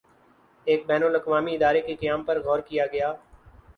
ایک 0.67 0.85
بین 0.87 1.03
الاقوامی 1.03 1.53
ادارے 1.55 1.81
کے 1.81 1.95
قیام 1.95 2.23
پر 2.23 2.39
غور 2.45 2.59
کیا 2.69 2.85
گیا 2.93 3.13